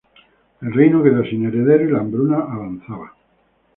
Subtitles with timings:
[0.61, 3.13] El reino quedó sin heredero y la hambruna avanzaba.